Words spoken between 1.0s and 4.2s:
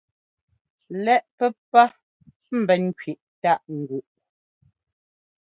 Lɛ́ꞌ pɛ́pá ḿbɛn kẅiꞌ táꞌ ŋguꞌ.